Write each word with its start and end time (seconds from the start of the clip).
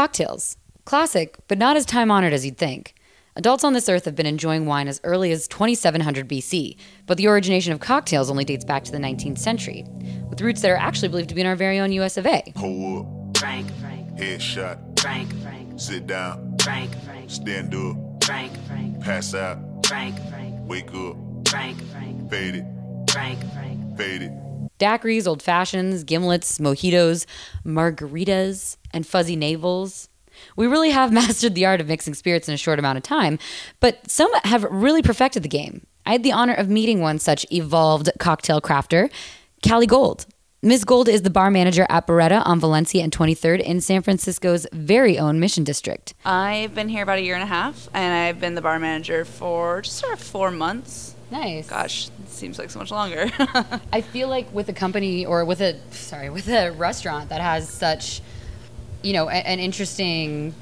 Cocktails. 0.00 0.56
Classic, 0.86 1.36
but 1.46 1.58
not 1.58 1.76
as 1.76 1.84
time 1.84 2.10
honored 2.10 2.32
as 2.32 2.42
you'd 2.42 2.56
think. 2.56 2.94
Adults 3.36 3.64
on 3.64 3.74
this 3.74 3.86
earth 3.86 4.06
have 4.06 4.14
been 4.14 4.24
enjoying 4.24 4.64
wine 4.64 4.88
as 4.88 4.98
early 5.04 5.30
as 5.30 5.46
2700 5.46 6.26
BC, 6.26 6.78
but 7.04 7.18
the 7.18 7.26
origination 7.26 7.74
of 7.74 7.80
cocktails 7.80 8.30
only 8.30 8.46
dates 8.46 8.64
back 8.64 8.82
to 8.84 8.92
the 8.92 8.96
19th 8.96 9.36
century, 9.36 9.84
with 10.30 10.40
roots 10.40 10.62
that 10.62 10.70
are 10.70 10.76
actually 10.76 11.08
believed 11.08 11.28
to 11.28 11.34
be 11.34 11.42
in 11.42 11.46
our 11.46 11.54
very 11.54 11.78
own 11.78 11.92
US 11.92 12.16
of 12.16 12.24
A. 12.24 12.50
Pull 12.54 13.00
up, 13.00 13.36
Frank, 13.36 13.70
Frank, 13.78 14.08
headshot, 14.18 14.98
Frank, 14.98 15.38
Frank, 15.42 15.78
sit 15.78 16.06
down, 16.06 16.56
Frank, 16.62 16.90
Frank, 17.04 17.30
stand 17.30 17.74
up, 17.74 18.24
Frank, 18.24 18.52
Frank, 18.68 19.02
pass 19.02 19.34
out, 19.34 19.58
Frank, 19.84 20.16
Frank, 20.30 20.54
wake 20.66 20.94
up, 20.94 21.14
Frank, 21.46 21.76
Frank, 21.92 22.30
fade 22.30 22.54
it, 22.54 22.64
Frank, 23.10 23.38
Frank. 23.52 23.98
fade 23.98 24.22
it. 24.22 24.49
Daiquiris, 24.80 25.28
old 25.28 25.42
fashions, 25.42 26.02
gimlets, 26.04 26.58
mojitos, 26.58 27.26
margaritas, 27.64 28.76
and 28.92 29.06
fuzzy 29.06 29.36
navels. 29.36 30.08
We 30.56 30.66
really 30.66 30.90
have 30.90 31.12
mastered 31.20 31.54
the 31.54 31.66
art 31.66 31.80
of 31.80 31.88
mixing 31.88 32.14
spirits 32.14 32.48
in 32.48 32.54
a 32.54 32.58
short 32.58 32.78
amount 32.78 32.98
of 32.98 33.04
time, 33.04 33.38
but 33.78 34.10
some 34.10 34.32
have 34.44 34.64
really 34.64 35.02
perfected 35.02 35.42
the 35.42 35.48
game. 35.48 35.86
I 36.06 36.12
had 36.12 36.22
the 36.22 36.32
honor 36.32 36.54
of 36.54 36.68
meeting 36.68 37.00
one 37.00 37.18
such 37.18 37.46
evolved 37.52 38.10
cocktail 38.18 38.60
crafter, 38.60 39.10
Callie 39.66 39.86
Gold. 39.86 40.26
Ms. 40.62 40.84
Gold 40.84 41.08
is 41.08 41.22
the 41.22 41.30
bar 41.30 41.50
manager 41.50 41.86
at 41.88 42.06
Beretta 42.06 42.42
on 42.44 42.60
Valencia 42.60 43.02
and 43.02 43.10
23rd 43.10 43.60
in 43.60 43.80
San 43.80 44.02
Francisco's 44.02 44.66
very 44.72 45.18
own 45.18 45.40
Mission 45.40 45.64
District. 45.64 46.12
I've 46.22 46.74
been 46.74 46.90
here 46.90 47.02
about 47.02 47.16
a 47.16 47.22
year 47.22 47.34
and 47.34 47.42
a 47.42 47.46
half, 47.46 47.88
and 47.94 48.12
I've 48.12 48.40
been 48.40 48.56
the 48.56 48.60
bar 48.60 48.78
manager 48.78 49.24
for 49.24 49.80
just 49.80 49.96
sort 49.96 50.12
of 50.12 50.20
four 50.20 50.50
months. 50.50 51.14
Nice. 51.30 51.68
Gosh, 51.68 52.08
it 52.08 52.28
seems 52.28 52.58
like 52.58 52.70
so 52.70 52.78
much 52.78 52.90
longer. 52.90 53.30
I 53.92 54.00
feel 54.00 54.28
like 54.28 54.52
with 54.52 54.68
a 54.68 54.72
company 54.72 55.24
or 55.26 55.44
with 55.44 55.60
a 55.60 55.76
sorry 55.92 56.28
with 56.30 56.48
a 56.48 56.70
restaurant 56.72 57.28
that 57.28 57.40
has 57.40 57.68
such, 57.68 58.20
you 59.02 59.12
know, 59.12 59.28
a- 59.28 59.32
an 59.46 59.60
interesting 59.60 60.54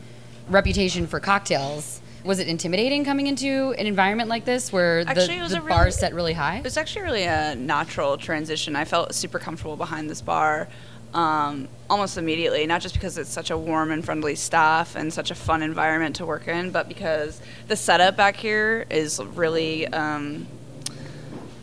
reputation 0.49 1.07
for 1.07 1.21
cocktails. 1.21 2.01
Was 2.25 2.39
it 2.41 2.49
intimidating 2.49 3.05
coming 3.05 3.27
into 3.29 3.75
an 3.79 3.87
environment 3.87 4.29
like 4.29 4.45
this 4.45 4.73
where 4.73 5.05
Actually, 5.07 5.38
the, 5.41 5.49
the 5.49 5.60
bar 5.60 5.79
really- 5.79 5.88
is 5.88 5.99
set 5.99 6.13
really 6.15 6.33
high? 6.35 6.59
It 6.59 6.65
was 6.65 6.77
actually 6.77 7.03
really 7.05 7.23
a 7.25 7.55
natural 7.55 8.19
transition. 8.19 8.77
I 8.77 8.85
felt 8.85 9.15
super 9.15 9.38
comfortable 9.38 9.77
behind 9.77 10.10
this 10.10 10.21
bar 10.21 10.69
um, 11.15 11.69
almost 11.88 12.19
immediately, 12.19 12.66
not 12.66 12.82
just 12.82 12.95
because 12.95 13.16
it's 13.16 13.30
such 13.30 13.51
a 13.51 13.57
warm 13.57 13.91
and 13.93 14.05
friendly 14.05 14.35
staff 14.35 14.95
and 14.95 15.10
such 15.10 15.30
a 15.30 15.35
fun 15.35 15.63
environment 15.63 16.16
to 16.16 16.27
work 16.27 16.49
in, 16.49 16.71
but 16.71 16.87
because 16.88 17.41
the 17.69 17.77
setup 17.77 18.15
back 18.16 18.37
here 18.37 18.85
is 18.91 19.19
really 19.35 19.87
um, 19.88 20.47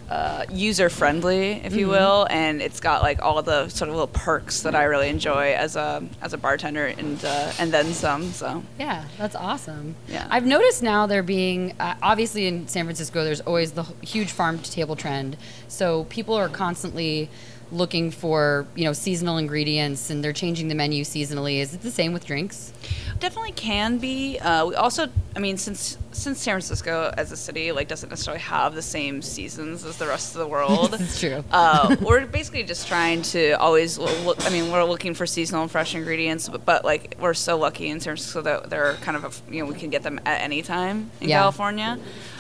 uh, 0.10 0.46
user 0.52 0.90
friendly, 0.90 1.54
if 1.64 1.76
you 1.76 1.88
will, 1.88 2.28
and 2.30 2.62
it's 2.62 2.80
got 2.80 3.02
like 3.02 3.22
all 3.22 3.42
the 3.42 3.68
sort 3.70 3.90
of 3.90 3.96
little 3.96 4.08
perks 4.08 4.62
that 4.62 4.76
I 4.76 4.84
really 4.84 5.10
enjoy 5.10 5.54
as 5.54 5.76
a 5.76 6.04
as 6.22 6.34
a 6.34 6.38
bartender, 6.38 6.86
and 6.86 7.24
uh, 7.26 7.52
and 7.60 7.72
then 7.72 7.94
some. 7.94 8.32
So 8.32 8.64
Yeah, 8.80 9.06
that's 9.18 9.36
awesome. 9.36 9.96
Yeah. 10.08 10.28
I've 10.30 10.46
noticed 10.46 10.84
now 10.84 11.08
there 11.08 11.24
being 11.24 11.74
uh, 11.80 11.96
obviously 12.02 12.46
in 12.48 12.68
San 12.68 12.86
Francisco, 12.86 13.24
there's 13.24 13.42
always 13.42 13.72
the 13.72 13.84
huge 14.02 14.32
farm 14.32 14.60
to 14.60 14.72
table 14.72 14.96
trend. 14.96 15.38
So 15.68 16.04
people 16.06 16.36
are 16.36 16.50
constantly 16.50 17.30
looking 17.76 18.10
for 18.12 18.66
you 18.76 18.86
know 18.86 18.94
seasonal 18.94 19.38
ingredients, 19.38 20.10
and 20.10 20.24
they're 20.24 20.34
changing 20.34 20.68
the 20.70 20.76
menu 20.76 21.04
seasonally. 21.04 21.60
Is 21.60 21.74
it 21.74 21.82
the 21.82 21.92
same 21.92 22.14
with 22.14 22.26
drinks? 22.26 22.72
definitely 23.18 23.54
can 23.54 23.98
be. 23.98 24.38
Uh, 24.40 24.66
we 24.68 24.76
also, 24.76 25.08
I 25.36 25.40
mean, 25.40 25.58
since 25.58 25.98
since 26.12 26.40
San 26.42 26.54
Francisco 26.54 27.14
as 27.18 27.32
a 27.32 27.38
city 27.38 27.72
like 27.72 27.88
doesn't 27.88 28.10
necessarily 28.10 28.42
have 28.42 28.76
the 28.76 28.82
same 28.82 29.22
seasons 29.22 29.84
as 29.86 29.98
the 29.98 30.06
rest 30.06 30.36
of 30.36 30.40
the 30.40 30.48
world. 30.48 30.94
Is 31.00 31.20
true. 31.20 31.44
uh, 31.52 31.96
we're 32.02 32.26
basically 32.26 32.64
just 32.64 32.88
trying 32.88 33.22
to 33.24 33.54
always 33.54 33.98
look. 33.98 34.46
I 34.46 34.50
mean, 34.50 34.70
we're 34.72 34.84
looking 34.84 35.14
for 35.14 35.26
seasonal 35.26 35.64
and 35.64 35.72
fresh 35.72 35.96
ingredients, 35.96 36.50
but, 36.50 36.66
but 36.66 36.84
like 36.86 37.16
we're 37.20 37.34
so 37.34 37.58
lucky 37.58 37.88
in 37.90 38.00
San 38.00 38.12
Francisco 38.16 38.42
that 38.42 38.70
they're 38.70 38.94
kind 38.96 39.16
of 39.18 39.24
a, 39.26 39.54
you 39.54 39.64
know 39.64 39.72
we 39.72 39.78
can 39.80 39.90
get 39.90 40.04
them 40.04 40.20
at 40.26 40.42
any 40.42 40.62
time 40.62 41.10
in 41.22 41.30
Yeah. 41.30 41.40
California. 41.40 41.98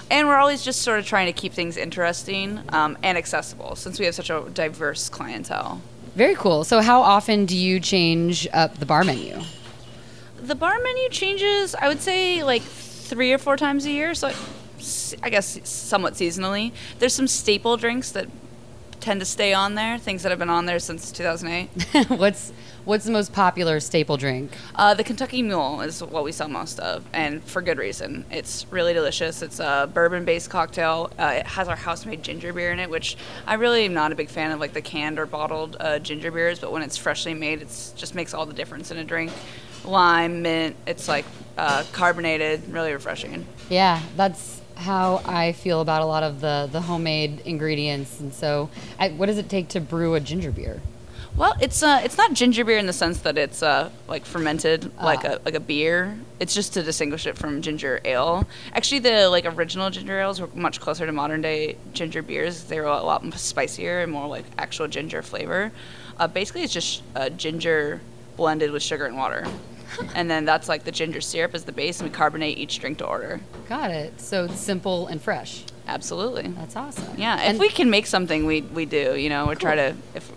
And 0.09 0.27
we're 0.27 0.37
always 0.37 0.63
just 0.63 0.81
sort 0.81 0.99
of 0.99 1.05
trying 1.05 1.27
to 1.27 1.33
keep 1.33 1.53
things 1.53 1.77
interesting 1.77 2.61
um, 2.69 2.97
and 3.03 3.17
accessible 3.17 3.75
since 3.75 3.99
we 3.99 4.05
have 4.05 4.15
such 4.15 4.29
a 4.29 4.45
diverse 4.53 5.09
clientele. 5.09 5.81
Very 6.15 6.35
cool. 6.35 6.63
So 6.63 6.81
how 6.81 7.01
often 7.01 7.45
do 7.45 7.57
you 7.57 7.79
change 7.79 8.47
up 8.53 8.77
the 8.77 8.85
bar 8.85 9.03
menu? 9.03 9.41
The 10.41 10.55
bar 10.55 10.79
menu 10.79 11.09
changes, 11.09 11.75
I 11.75 11.87
would 11.87 12.01
say, 12.01 12.43
like 12.43 12.61
three 12.61 13.33
or 13.33 13.37
four 13.37 13.57
times 13.57 13.85
a 13.85 13.91
year. 13.91 14.13
So, 14.13 14.31
I 15.23 15.29
guess 15.29 15.67
somewhat 15.67 16.13
seasonally. 16.13 16.71
There's 16.99 17.13
some 17.13 17.27
staple 17.27 17.77
drinks 17.77 18.11
that 18.11 18.27
tend 18.99 19.19
to 19.21 19.25
stay 19.25 19.53
on 19.53 19.75
there, 19.75 19.97
things 19.97 20.23
that 20.23 20.29
have 20.29 20.39
been 20.39 20.49
on 20.49 20.65
there 20.65 20.79
since 20.79 21.11
2008. 21.11 22.07
what's 22.19 22.51
what's 22.85 23.03
the 23.03 23.11
most 23.11 23.33
popular 23.33 23.79
staple 23.79 24.15
drink? 24.15 24.51
Uh, 24.75 24.93
the 24.93 25.03
Kentucky 25.03 25.41
Mule 25.41 25.81
is 25.81 26.01
what 26.01 26.23
we 26.23 26.31
sell 26.31 26.47
most 26.47 26.79
of, 26.79 27.03
and 27.13 27.43
for 27.43 27.61
good 27.61 27.77
reason. 27.77 28.25
It's 28.31 28.65
really 28.71 28.93
delicious. 28.93 29.41
It's 29.41 29.59
a 29.59 29.89
bourbon-based 29.93 30.49
cocktail. 30.49 31.11
Uh, 31.19 31.33
it 31.37 31.47
has 31.47 31.67
our 31.67 31.75
house-made 31.75 32.23
ginger 32.23 32.53
beer 32.53 32.71
in 32.71 32.79
it, 32.79 32.89
which 32.89 33.17
I 33.45 33.55
really 33.55 33.85
am 33.85 33.93
not 33.93 34.11
a 34.11 34.15
big 34.15 34.29
fan 34.29 34.51
of, 34.51 34.59
like 34.59 34.73
the 34.73 34.81
canned 34.81 35.19
or 35.19 35.25
bottled 35.25 35.77
uh, 35.79 35.99
ginger 35.99 36.31
beers. 36.31 36.59
But 36.59 36.71
when 36.71 36.83
it's 36.83 36.97
freshly 36.97 37.33
made, 37.33 37.61
it 37.61 37.93
just 37.95 38.15
makes 38.15 38.33
all 38.33 38.45
the 38.45 38.53
difference 38.53 38.91
in 38.91 38.97
a 38.97 39.03
drink. 39.03 39.31
Lime, 39.83 40.41
mint. 40.41 40.75
It's 40.87 41.07
like 41.07 41.25
uh, 41.57 41.83
carbonated, 41.91 42.71
really 42.71 42.93
refreshing. 42.93 43.45
Yeah, 43.69 44.01
that's 44.15 44.61
how 44.75 45.21
I 45.25 45.53
feel 45.53 45.81
about 45.81 46.01
a 46.01 46.05
lot 46.05 46.23
of 46.23 46.41
the 46.41 46.67
the 46.71 46.81
homemade 46.81 47.41
ingredients. 47.45 48.19
And 48.19 48.33
so, 48.33 48.69
I, 48.99 49.09
what 49.09 49.27
does 49.27 49.37
it 49.37 49.49
take 49.49 49.69
to 49.69 49.79
brew 49.79 50.15
a 50.15 50.19
ginger 50.19 50.51
beer? 50.51 50.81
Well, 51.37 51.53
it's 51.59 51.83
uh, 51.83 51.99
it's 52.03 52.17
not 52.17 52.31
ginger 52.33 52.63
beer 52.63 52.77
in 52.77 52.85
the 52.85 52.93
sense 52.93 53.19
that 53.19 53.37
it's 53.37 53.61
uh, 53.61 53.89
like 54.07 54.25
fermented 54.25 54.89
like 54.97 55.25
Ah. 55.25 55.33
a 55.33 55.39
like 55.43 55.53
a 55.55 55.59
beer. 55.59 56.17
It's 56.39 56.53
just 56.53 56.73
to 56.75 56.83
distinguish 56.83 57.27
it 57.27 57.37
from 57.37 57.61
ginger 57.61 57.99
ale. 58.05 58.47
Actually, 58.73 58.99
the 58.99 59.27
like 59.27 59.45
original 59.45 59.89
ginger 59.89 60.17
ales 60.19 60.39
were 60.39 60.47
much 60.53 60.79
closer 60.79 61.05
to 61.05 61.11
modern 61.11 61.41
day 61.41 61.75
ginger 61.93 62.21
beers. 62.21 62.63
They 62.63 62.79
were 62.79 62.85
a 62.87 63.03
lot 63.03 63.21
spicier 63.33 63.99
and 64.01 64.11
more 64.13 64.27
like 64.27 64.45
actual 64.57 64.87
ginger 64.87 65.21
flavor. 65.21 65.73
Uh, 66.17 66.27
basically, 66.29 66.63
it's 66.63 66.71
just 66.71 67.03
uh, 67.17 67.27
ginger 67.29 67.99
blended 68.37 68.71
with 68.71 68.81
sugar 68.83 69.05
and 69.05 69.17
water, 69.17 69.45
and 70.15 70.31
then 70.31 70.45
that's 70.45 70.69
like 70.69 70.85
the 70.85 70.91
ginger 70.91 71.19
syrup 71.19 71.53
as 71.53 71.65
the 71.65 71.73
base, 71.73 71.99
and 71.99 72.09
we 72.09 72.15
carbonate 72.15 72.57
each 72.57 72.79
drink 72.79 72.99
to 72.99 73.05
order. 73.05 73.41
Got 73.67 73.91
it. 73.91 74.21
So 74.21 74.45
it's 74.45 74.59
simple 74.59 75.07
and 75.07 75.21
fresh. 75.21 75.65
Absolutely. 75.85 76.47
That's 76.47 76.77
awesome. 76.77 77.13
Yeah, 77.17 77.35
And 77.41 77.57
if 77.57 77.61
we 77.61 77.67
can 77.69 77.89
make 77.89 78.05
something, 78.07 78.45
we 78.45 78.61
we 78.61 78.85
do. 78.85 79.15
You 79.17 79.27
know, 79.27 79.47
we 79.47 79.55
try 79.55 79.75
to. 79.75 79.95
If 80.13 80.31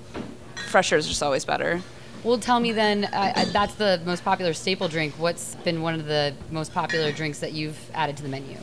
fresher 0.68 0.96
is 0.96 1.06
just 1.06 1.22
always 1.22 1.44
better. 1.44 1.82
well, 2.24 2.38
tell 2.38 2.60
me 2.60 2.72
then. 2.72 3.04
Uh, 3.04 3.44
that's 3.52 3.74
the 3.74 4.00
most 4.04 4.24
popular 4.24 4.52
staple 4.52 4.88
drink. 4.88 5.14
What's 5.18 5.54
been 5.56 5.82
one 5.82 5.94
of 5.94 6.06
the 6.06 6.34
most 6.50 6.72
popular 6.72 7.12
drinks 7.12 7.38
that 7.40 7.52
you've 7.52 7.78
added 7.94 8.16
to 8.18 8.22
the 8.22 8.28
menu? 8.28 8.58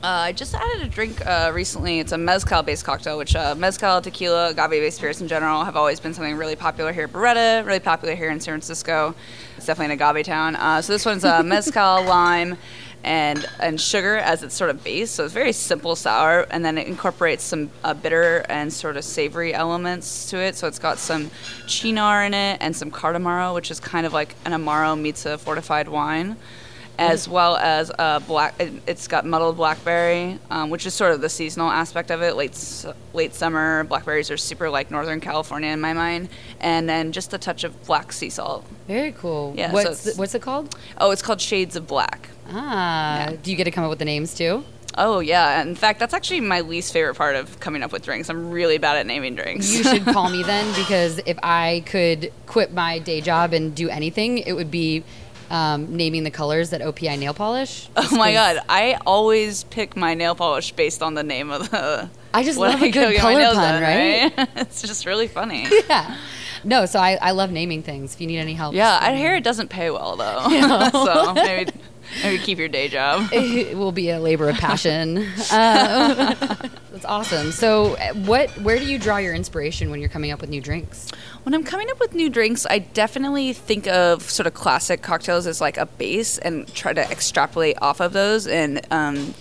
Uh, 0.00 0.30
I 0.30 0.32
just 0.32 0.54
added 0.54 0.82
a 0.82 0.88
drink 0.88 1.26
uh, 1.26 1.50
recently. 1.52 1.98
It's 1.98 2.12
a 2.12 2.18
mezcal-based 2.18 2.84
cocktail, 2.84 3.18
which 3.18 3.34
uh, 3.34 3.56
mezcal, 3.56 4.00
tequila, 4.00 4.50
agave-based 4.50 4.96
spirits 4.96 5.20
in 5.20 5.26
general 5.26 5.64
have 5.64 5.74
always 5.76 5.98
been 5.98 6.14
something 6.14 6.36
really 6.36 6.54
popular 6.54 6.92
here 6.92 7.04
at 7.04 7.12
Beretta, 7.12 7.66
really 7.66 7.80
popular 7.80 8.14
here 8.14 8.30
in 8.30 8.38
San 8.38 8.52
Francisco. 8.52 9.16
It's 9.56 9.66
definitely 9.66 9.94
an 9.94 10.00
agave 10.00 10.24
town. 10.24 10.54
Uh, 10.54 10.80
so 10.82 10.92
this 10.92 11.04
one's 11.04 11.24
uh, 11.24 11.42
mezcal, 11.42 12.04
lime, 12.04 12.56
and 13.08 13.46
and 13.58 13.80
sugar 13.80 14.16
as 14.18 14.42
its 14.42 14.54
sort 14.54 14.68
of 14.68 14.84
base. 14.84 15.10
So 15.10 15.24
it's 15.24 15.32
very 15.32 15.52
simple 15.52 15.96
sour, 15.96 16.46
and 16.50 16.62
then 16.64 16.76
it 16.76 16.86
incorporates 16.86 17.42
some 17.42 17.70
uh, 17.82 17.94
bitter 17.94 18.44
and 18.50 18.70
sort 18.70 18.98
of 18.98 19.04
savory 19.04 19.54
elements 19.54 20.28
to 20.30 20.36
it. 20.36 20.56
So 20.56 20.66
it's 20.68 20.78
got 20.78 20.98
some 20.98 21.30
Cynar 21.66 22.26
in 22.26 22.34
it 22.34 22.58
and 22.60 22.76
some 22.76 22.90
cardamaro, 22.90 23.54
which 23.54 23.70
is 23.70 23.80
kind 23.80 24.04
of 24.06 24.12
like 24.12 24.34
an 24.44 24.52
amaro 24.52 25.00
meets 25.00 25.24
a 25.26 25.38
fortified 25.38 25.88
wine 25.88 26.36
as 27.00 27.28
well 27.28 27.56
as 27.56 27.92
uh, 27.96 28.18
black. 28.18 28.56
It, 28.58 28.72
it's 28.88 29.06
got 29.06 29.24
muddled 29.24 29.56
blackberry, 29.56 30.36
um, 30.50 30.68
which 30.68 30.84
is 30.84 30.94
sort 30.94 31.12
of 31.12 31.20
the 31.20 31.28
seasonal 31.28 31.70
aspect 31.70 32.10
of 32.10 32.22
it. 32.22 32.34
Late 32.34 32.56
late 33.14 33.34
summer 33.34 33.84
blackberries 33.84 34.32
are 34.32 34.36
super 34.36 34.68
like 34.68 34.90
Northern 34.90 35.20
California 35.20 35.70
in 35.70 35.80
my 35.80 35.92
mind, 35.92 36.28
and 36.60 36.88
then 36.88 37.12
just 37.12 37.32
a 37.32 37.38
touch 37.38 37.62
of 37.64 37.72
black 37.86 38.12
sea 38.12 38.28
salt. 38.30 38.66
Very 38.88 39.12
cool. 39.12 39.54
Yeah, 39.56 39.68
so 39.68 39.74
What's 39.74 40.06
it's- 40.06 40.18
what's 40.18 40.34
it 40.34 40.42
called? 40.42 40.76
Oh, 40.98 41.10
it's 41.12 41.22
called 41.22 41.40
Shades 41.40 41.76
of 41.76 41.86
Black. 41.86 42.28
Ah. 42.50 43.30
Yeah. 43.30 43.36
Do 43.42 43.50
you 43.50 43.56
get 43.56 43.64
to 43.64 43.70
come 43.70 43.84
up 43.84 43.90
with 43.90 43.98
the 43.98 44.04
names 44.04 44.34
too? 44.34 44.64
Oh 44.96 45.20
yeah, 45.20 45.62
in 45.62 45.76
fact, 45.76 46.00
that's 46.00 46.12
actually 46.12 46.40
my 46.40 46.60
least 46.62 46.92
favorite 46.92 47.14
part 47.14 47.36
of 47.36 47.60
coming 47.60 47.82
up 47.84 47.92
with 47.92 48.02
drinks. 48.04 48.28
I'm 48.28 48.50
really 48.50 48.78
bad 48.78 48.96
at 48.96 49.06
naming 49.06 49.36
drinks. 49.36 49.72
You 49.72 49.84
should 49.84 50.04
call 50.12 50.28
me 50.28 50.42
then 50.42 50.66
because 50.74 51.20
if 51.24 51.38
I 51.42 51.84
could 51.86 52.32
quit 52.46 52.72
my 52.72 52.98
day 52.98 53.20
job 53.20 53.52
and 53.52 53.74
do 53.74 53.88
anything, 53.88 54.38
it 54.38 54.54
would 54.54 54.72
be 54.72 55.04
um, 55.50 55.96
naming 55.96 56.24
the 56.24 56.32
colors 56.32 56.70
that 56.70 56.80
OPI 56.80 57.16
nail 57.18 57.32
polish. 57.32 57.88
Oh 57.96 58.16
my 58.16 58.32
god, 58.32 58.58
I 58.68 58.98
always 59.06 59.62
pick 59.64 59.96
my 59.96 60.14
nail 60.14 60.34
polish 60.34 60.72
based 60.72 61.00
on 61.02 61.14
the 61.14 61.22
name 61.22 61.50
of 61.50 61.70
the. 61.70 62.10
I 62.34 62.42
just 62.42 62.58
love 62.58 62.82
a 62.82 62.86
I 62.86 62.90
go 62.90 63.10
good 63.10 63.20
color 63.20 63.38
nails 63.38 63.54
pun, 63.54 63.80
done, 63.80 63.82
right? 63.82 64.48
it's 64.56 64.82
just 64.82 65.06
really 65.06 65.28
funny. 65.28 65.66
Yeah. 65.88 66.16
No, 66.64 66.86
so 66.86 66.98
I, 66.98 67.18
I 67.22 67.30
love 67.30 67.52
naming 67.52 67.84
things. 67.84 68.14
If 68.14 68.20
you 68.20 68.26
need 68.26 68.38
any 68.38 68.54
help, 68.54 68.74
Yeah, 68.74 68.98
I 69.00 69.14
hear 69.14 69.36
it 69.36 69.44
doesn't 69.44 69.68
pay 69.68 69.90
well 69.90 70.16
though. 70.16 70.90
so 70.90 71.32
maybe 71.34 71.70
Maybe 72.30 72.42
keep 72.42 72.58
your 72.58 72.68
day 72.68 72.88
job. 72.88 73.28
it 73.32 73.76
will 73.76 73.92
be 73.92 74.10
a 74.10 74.20
labor 74.20 74.48
of 74.48 74.56
passion. 74.56 75.18
Uh, 75.50 76.34
that's 76.92 77.04
awesome. 77.04 77.52
So, 77.52 77.96
what? 78.26 78.50
Where 78.60 78.78
do 78.78 78.84
you 78.84 78.98
draw 78.98 79.16
your 79.16 79.34
inspiration 79.34 79.90
when 79.90 80.00
you're 80.00 80.08
coming 80.08 80.30
up 80.30 80.40
with 80.40 80.50
new 80.50 80.60
drinks? 80.60 81.10
When 81.44 81.54
I'm 81.54 81.64
coming 81.64 81.90
up 81.90 82.00
with 82.00 82.14
new 82.14 82.28
drinks, 82.28 82.66
I 82.68 82.78
definitely 82.80 83.52
think 83.52 83.86
of 83.86 84.22
sort 84.22 84.46
of 84.46 84.54
classic 84.54 85.02
cocktails 85.02 85.46
as 85.46 85.60
like 85.60 85.78
a 85.78 85.86
base 85.86 86.38
and 86.38 86.72
try 86.74 86.92
to 86.92 87.00
extrapolate 87.10 87.78
off 87.80 88.00
of 88.00 88.12
those. 88.12 88.46
And, 88.46 88.80
um, 88.90 89.34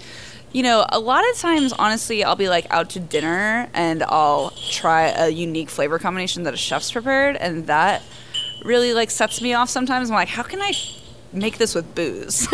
you 0.53 0.63
know, 0.63 0.85
a 0.89 0.99
lot 0.99 1.29
of 1.29 1.37
times, 1.37 1.73
honestly, 1.73 2.23
I'll 2.23 2.35
be 2.35 2.47
like 2.47 2.65
out 2.69 2.89
to 2.91 2.99
dinner 2.99 3.69
and 3.73 4.03
I'll 4.03 4.51
try 4.71 5.07
a 5.09 5.29
unique 5.29 5.69
flavor 5.69 5.99
combination 5.99 6.43
that 6.43 6.53
a 6.53 6.57
chef's 6.57 6.91
prepared, 6.91 7.35
and 7.35 7.67
that 7.67 8.01
really 8.63 8.93
like 8.93 9.11
sets 9.11 9.41
me 9.41 9.53
off 9.53 9.69
sometimes. 9.69 10.09
I'm 10.09 10.15
like, 10.15 10.29
how 10.29 10.43
can 10.43 10.61
I 10.61 10.71
make 11.33 11.57
this 11.57 11.75
with 11.75 11.93
booze? 11.95 12.47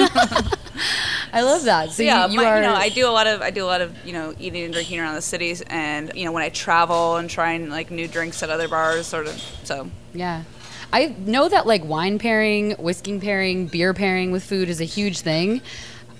I 1.32 1.42
love 1.42 1.64
that. 1.64 1.92
So 1.92 2.04
yeah, 2.04 2.26
you, 2.28 2.34
you 2.34 2.38
my- 2.38 2.46
are. 2.46 2.56
you 2.58 2.62
know, 2.64 2.74
I 2.74 2.90
do 2.90 3.08
a 3.08 3.12
lot 3.12 3.28
of 3.28 3.42
I 3.42 3.50
do 3.50 3.64
a 3.64 3.68
lot 3.68 3.82
of 3.82 3.96
you 4.06 4.14
know 4.14 4.34
eating 4.40 4.64
and 4.64 4.74
drinking 4.74 5.00
around 5.00 5.16
the 5.16 5.22
cities, 5.22 5.62
and 5.68 6.12
you 6.16 6.26
know 6.26 6.32
when 6.32 6.44
I 6.44 6.50
travel 6.50 7.18
and 7.18 7.30
trying 7.30 7.70
like 7.70 7.92
new 7.92 8.08
drinks 8.08 8.42
at 8.44 8.50
other 8.50 8.68
bars, 8.68 9.08
sort 9.08 9.28
of. 9.28 9.34
So 9.64 9.90
Yeah. 10.14 10.44
I 10.92 11.16
know 11.26 11.50
that 11.50 11.66
like 11.66 11.84
wine 11.84 12.20
pairing, 12.20 12.72
whiskey 12.74 13.18
pairing, 13.20 13.66
beer 13.66 13.96
pairing 13.96 14.32
with 14.32 14.44
food 14.44 14.70
is 14.70 14.80
a 14.80 14.84
huge 14.86 15.22
thing. 15.22 15.62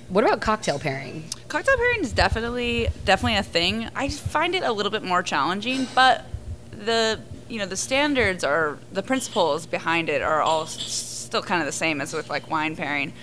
What 0.10 0.24
about 0.24 0.42
cocktail 0.42 0.80
pairing? 0.80 1.26
cocktail 1.48 1.78
pairing 1.78 2.02
is 2.02 2.12
definitely 2.12 2.88
definitely 3.06 3.38
a 3.38 3.44
thing. 3.44 3.88
I 3.96 4.10
find 4.10 4.56
it 4.56 4.64
a 4.64 4.72
little 4.72 4.92
bit 4.92 5.04
more 5.04 5.22
challenging, 5.22 5.88
but 5.94 6.26
the 6.72 7.20
you 7.54 7.60
know 7.60 7.68
the 7.68 7.78
standards 7.78 8.44
are 8.44 8.80
the 8.92 9.04
principles 9.04 9.68
behind 9.68 10.10
it 10.10 10.24
are 10.24 10.42
all 10.42 10.66
still 10.66 11.44
kind 11.44 11.62
of 11.62 11.68
the 11.68 11.72
same 11.72 12.02
as 12.02 12.12
with 12.12 12.28
like 12.28 12.50
wine 12.50 12.76
pairing. 12.76 13.14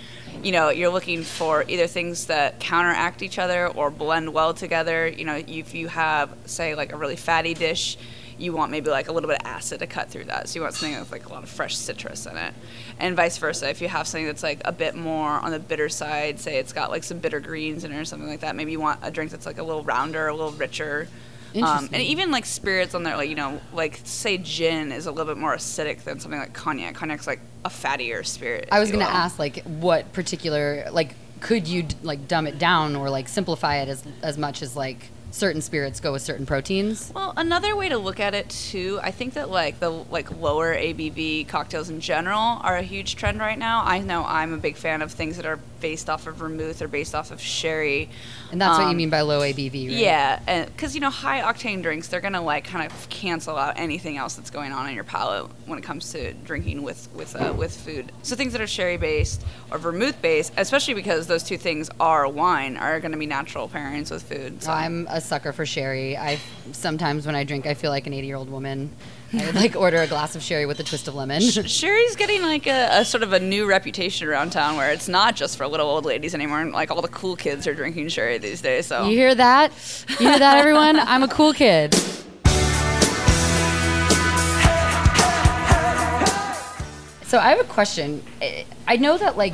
You 0.41 0.53
know, 0.53 0.69
you're 0.69 0.89
looking 0.89 1.23
for 1.23 1.65
either 1.67 1.85
things 1.85 2.27
that 2.27 2.57
counteract 2.61 3.23
each 3.23 3.37
other 3.37 3.67
or 3.67 3.91
blend 3.91 4.33
well 4.33 4.53
together. 4.53 5.05
You 5.05 5.25
know, 5.25 5.43
if 5.45 5.73
you 5.73 5.89
have 5.89 6.33
say 6.45 6.75
like 6.75 6.93
a 6.93 6.97
really 6.97 7.17
fatty 7.17 7.53
dish, 7.53 7.97
you 8.37 8.53
want 8.53 8.71
maybe 8.71 8.89
like 8.89 9.09
a 9.09 9.11
little 9.11 9.27
bit 9.27 9.41
of 9.41 9.47
acid 9.47 9.79
to 9.79 9.87
cut 9.87 10.09
through 10.09 10.25
that. 10.25 10.47
So 10.47 10.55
you 10.55 10.61
want 10.61 10.75
something 10.75 10.97
with 10.97 11.11
like 11.11 11.25
a 11.25 11.29
lot 11.29 11.43
of 11.43 11.49
fresh 11.49 11.75
citrus 11.75 12.25
in 12.25 12.37
it. 12.37 12.53
And 12.99 13.17
vice 13.17 13.37
versa. 13.37 13.69
If 13.69 13.81
you 13.81 13.89
have 13.89 14.07
something 14.07 14.27
that's 14.27 14.43
like 14.43 14.61
a 14.63 14.71
bit 14.71 14.95
more 14.95 15.31
on 15.31 15.51
the 15.51 15.59
bitter 15.59 15.89
side, 15.89 16.39
say 16.39 16.57
it's 16.57 16.71
got 16.71 16.89
like 16.89 17.03
some 17.03 17.19
bitter 17.19 17.41
greens 17.41 17.83
in 17.83 17.91
it 17.91 17.99
or 17.99 18.05
something 18.05 18.29
like 18.29 18.39
that, 18.39 18.55
maybe 18.55 18.71
you 18.71 18.79
want 18.79 19.01
a 19.03 19.11
drink 19.11 19.31
that's 19.31 19.45
like 19.45 19.57
a 19.57 19.63
little 19.63 19.83
rounder, 19.83 20.29
a 20.29 20.33
little 20.33 20.53
richer. 20.53 21.09
Um, 21.55 21.89
and 21.91 22.01
even 22.01 22.31
like 22.31 22.45
spirits 22.45 22.95
on 22.95 23.03
there, 23.03 23.17
like 23.17 23.29
you 23.29 23.35
know, 23.35 23.61
like 23.73 23.99
say 24.03 24.37
gin 24.37 24.91
is 24.91 25.05
a 25.05 25.11
little 25.11 25.33
bit 25.33 25.39
more 25.39 25.55
acidic 25.55 26.03
than 26.03 26.19
something 26.19 26.39
like 26.39 26.53
cognac. 26.53 26.95
Cognac's 26.95 27.27
like 27.27 27.41
a 27.65 27.69
fattier 27.69 28.25
spirit. 28.25 28.69
I 28.71 28.79
was 28.79 28.89
going 28.91 29.05
to 29.05 29.11
ask 29.11 29.37
like 29.37 29.63
what 29.63 30.11
particular 30.13 30.87
like 30.91 31.15
could 31.41 31.67
you 31.67 31.87
like 32.03 32.27
dumb 32.27 32.47
it 32.47 32.59
down 32.59 32.95
or 32.95 33.09
like 33.09 33.27
simplify 33.27 33.77
it 33.77 33.89
as 33.89 34.03
as 34.21 34.37
much 34.37 34.61
as 34.61 34.75
like 34.75 35.09
certain 35.31 35.61
spirits 35.61 35.99
go 35.99 36.11
with 36.11 36.21
certain 36.21 36.45
proteins? 36.45 37.11
Well, 37.15 37.33
another 37.37 37.75
way 37.75 37.89
to 37.89 37.97
look 37.97 38.19
at 38.19 38.33
it 38.33 38.49
too, 38.49 38.99
I 39.01 39.11
think 39.11 39.33
that 39.35 39.49
like 39.49 39.79
the 39.79 39.89
like 39.89 40.29
lower 40.39 40.75
ABV 40.75 41.47
cocktails 41.47 41.89
in 41.89 41.99
general 42.01 42.59
are 42.61 42.75
a 42.77 42.81
huge 42.81 43.15
trend 43.15 43.39
right 43.39 43.57
now. 43.57 43.83
I 43.85 43.99
know 43.99 44.23
I'm 44.25 44.53
a 44.53 44.57
big 44.57 44.75
fan 44.75 45.01
of 45.01 45.11
things 45.11 45.37
that 45.37 45.45
are 45.45 45.59
based 45.79 46.09
off 46.09 46.27
of 46.27 46.35
vermouth 46.35 46.81
or 46.81 46.87
based 46.87 47.15
off 47.15 47.31
of 47.31 47.41
sherry. 47.41 48.09
And 48.51 48.61
that's 48.61 48.77
what 48.77 48.83
you 48.83 48.89
Um, 48.91 48.97
mean 48.97 49.09
by 49.09 49.21
low 49.21 49.39
ABV, 49.39 49.87
right? 49.87 49.97
Yeah, 49.97 50.65
because 50.65 50.93
you 50.93 51.01
know 51.01 51.09
high 51.09 51.41
octane 51.41 51.81
drinks, 51.81 52.07
they're 52.09 52.21
gonna 52.21 52.41
like 52.41 52.65
kind 52.65 52.85
of 52.85 53.09
cancel 53.09 53.57
out 53.57 53.73
anything 53.79 54.17
else 54.17 54.35
that's 54.35 54.49
going 54.51 54.73
on 54.73 54.87
in 54.89 54.93
your 54.95 55.03
palate 55.05 55.49
when 55.65 55.79
it 55.79 55.83
comes 55.83 56.11
to 56.11 56.33
drinking 56.33 56.83
with 56.83 57.07
with 57.15 57.35
uh, 57.35 57.53
with 57.53 57.75
food. 57.75 58.11
So 58.23 58.35
things 58.35 58.51
that 58.51 58.61
are 58.61 58.67
sherry 58.67 58.97
based 58.97 59.43
or 59.71 59.77
vermouth 59.77 60.21
based, 60.21 60.51
especially 60.57 60.93
because 60.93 61.27
those 61.27 61.43
two 61.43 61.57
things 61.57 61.89
are 61.99 62.27
wine, 62.27 62.77
are 62.77 62.99
gonna 62.99 63.17
be 63.17 63.25
natural 63.27 63.69
pairings 63.69 64.11
with 64.11 64.23
food. 64.23 64.61
So. 64.61 64.71
I'm 64.71 65.07
a 65.09 65.20
sucker 65.23 65.51
for 65.53 65.65
sherry. 65.65 66.17
I 66.17 66.39
sometimes 66.71 67.25
when 67.25 67.35
I 67.35 67.43
drink, 67.43 67.65
I 67.65 67.73
feel 67.73 67.91
like 67.91 68.07
an 68.07 68.13
80 68.13 68.27
year 68.27 68.35
old 68.35 68.49
woman. 68.49 68.89
I 69.33 69.45
would 69.45 69.55
like 69.55 69.75
order 69.77 69.97
a 70.01 70.07
glass 70.07 70.35
of 70.35 70.41
sherry 70.43 70.65
with 70.65 70.79
a 70.81 70.83
twist 70.83 71.07
of 71.07 71.15
lemon. 71.15 71.41
Sherry's 71.41 72.15
getting 72.17 72.41
like 72.41 72.67
a, 72.67 72.89
a 72.99 73.05
sort 73.05 73.23
of 73.23 73.31
a 73.31 73.39
new 73.39 73.65
reputation 73.65 74.27
around 74.27 74.51
town 74.51 74.75
where 74.75 74.91
it's 74.91 75.07
not 75.07 75.35
just 75.37 75.55
for 75.57 75.65
little 75.67 75.87
old 75.87 76.03
ladies 76.05 76.35
anymore. 76.35 76.65
Like 76.65 76.91
all 76.91 77.01
the 77.01 77.07
cool 77.07 77.35
kids 77.37 77.65
are 77.65 77.73
drinking 77.73 78.09
sherry 78.09 78.37
these 78.39 78.61
days. 78.61 78.87
So 78.87 79.07
You 79.07 79.15
hear 79.17 79.33
that? 79.35 79.71
You 80.09 80.27
hear 80.27 80.39
that, 80.39 80.57
everyone? 80.57 80.99
I'm 80.99 81.23
a 81.23 81.29
cool 81.29 81.53
kid. 81.53 81.95
So 87.25 87.39
I 87.39 87.51
have 87.51 87.61
a 87.61 87.63
question. 87.63 88.21
I- 88.41 88.65
I 88.87 88.97
know 88.97 89.17
that 89.17 89.37
like 89.37 89.53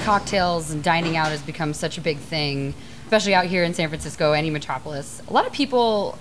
cocktails 0.00 0.70
and 0.70 0.82
dining 0.82 1.16
out 1.16 1.28
has 1.28 1.40
become 1.40 1.72
such 1.72 1.96
a 1.96 2.02
big 2.02 2.18
thing, 2.18 2.74
especially 3.12 3.34
out 3.34 3.44
here 3.44 3.62
in 3.62 3.74
San 3.74 3.90
Francisco, 3.90 4.32
any 4.32 4.48
metropolis. 4.48 5.20
A 5.28 5.34
lot 5.34 5.46
of 5.46 5.52
people, 5.52 6.18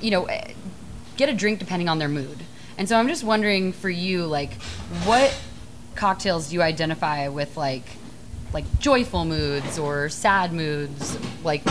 you 0.00 0.12
know, 0.12 0.28
get 1.16 1.28
a 1.28 1.32
drink 1.34 1.58
depending 1.58 1.88
on 1.88 1.98
their 1.98 2.08
mood. 2.08 2.38
And 2.76 2.88
so 2.88 2.96
I'm 2.96 3.08
just 3.08 3.24
wondering 3.24 3.72
for 3.72 3.90
you, 3.90 4.24
like, 4.24 4.54
what 5.02 5.36
cocktails 5.96 6.50
do 6.50 6.54
you 6.54 6.62
identify 6.62 7.26
with, 7.26 7.56
like, 7.56 7.82
like 8.52 8.78
joyful 8.78 9.24
moods 9.24 9.80
or 9.80 10.08
sad 10.10 10.52
moods, 10.52 11.18
like 11.42 11.64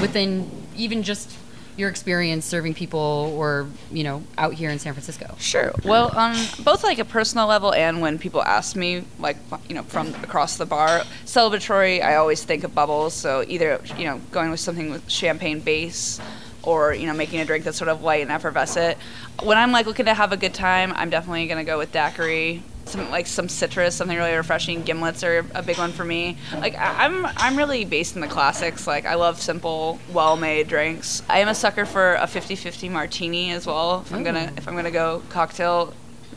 within 0.00 0.50
even 0.76 1.04
just 1.04 1.30
your 1.78 1.88
experience 1.88 2.44
serving 2.44 2.74
people 2.74 3.32
or 3.36 3.68
you 3.90 4.04
know 4.04 4.22
out 4.36 4.54
here 4.54 4.70
in 4.70 4.78
San 4.78 4.92
Francisco? 4.92 5.34
Sure. 5.38 5.72
Well, 5.84 6.10
on 6.16 6.36
both 6.64 6.82
like 6.82 6.98
a 6.98 7.04
personal 7.04 7.46
level 7.46 7.72
and 7.72 8.00
when 8.00 8.18
people 8.18 8.42
ask 8.42 8.76
me, 8.76 9.04
like 9.18 9.36
you 9.68 9.74
know, 9.74 9.82
from 9.84 10.08
across 10.16 10.56
the 10.56 10.66
bar, 10.66 11.02
celebratory, 11.24 12.02
I 12.02 12.16
always 12.16 12.42
think 12.42 12.64
of 12.64 12.74
bubbles. 12.74 13.14
So 13.14 13.44
either 13.46 13.80
you 13.96 14.04
know, 14.04 14.20
going 14.32 14.50
with 14.50 14.60
something 14.60 14.90
with 14.90 15.08
champagne 15.08 15.60
base, 15.60 16.20
or 16.62 16.92
you 16.92 17.06
know, 17.06 17.14
making 17.14 17.40
a 17.40 17.44
drink 17.44 17.64
that's 17.64 17.78
sort 17.78 17.88
of 17.88 18.02
light 18.02 18.22
and 18.22 18.30
effervescent. 18.30 18.98
When 19.42 19.56
I'm 19.56 19.72
like 19.72 19.86
looking 19.86 20.06
to 20.06 20.14
have 20.14 20.32
a 20.32 20.36
good 20.36 20.54
time, 20.54 20.92
I'm 20.96 21.10
definitely 21.10 21.46
gonna 21.46 21.64
go 21.64 21.78
with 21.78 21.92
daiquiri. 21.92 22.62
Some 22.88 23.10
like 23.10 23.26
some 23.26 23.48
citrus, 23.48 23.94
something 23.94 24.16
really 24.16 24.34
refreshing. 24.34 24.82
Gimlets 24.84 25.22
are 25.26 25.44
a 25.54 25.62
big 25.62 25.78
one 25.78 25.92
for 25.92 26.04
me. 26.04 26.36
Like 26.54 26.74
I- 26.76 27.04
I'm, 27.04 27.26
I'm 27.36 27.56
really 27.56 27.84
based 27.84 28.14
in 28.14 28.20
the 28.20 28.28
classics. 28.28 28.86
Like 28.86 29.04
I 29.06 29.14
love 29.14 29.40
simple, 29.40 29.98
well-made 30.12 30.68
drinks. 30.68 31.22
I 31.28 31.38
am 31.40 31.48
a 31.48 31.54
sucker 31.54 31.84
for 31.86 32.14
a 32.14 32.26
50-50 32.26 32.90
martini 32.90 33.52
as 33.52 33.66
well. 33.66 34.00
If 34.06 34.12
I'm 34.12 34.22
gonna, 34.24 34.52
if 34.56 34.66
I'm 34.66 34.74
gonna 34.76 34.90
go 34.90 35.22
cocktail 35.28 35.92